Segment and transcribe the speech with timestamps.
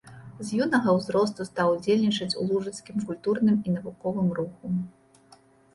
[0.45, 4.65] З юнага ўзросту стаў удзельнічаць у лужыцкім культурным і навуковым руху.